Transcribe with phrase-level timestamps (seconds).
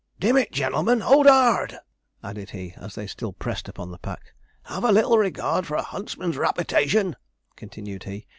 [0.19, 1.77] 'Dim it, gen'lemen, hold hard!'
[2.23, 4.33] added he, as they still pressed upon the pack.
[4.63, 7.15] 'Have a little regard for a huntsman's raputation,'
[7.55, 8.25] continued he.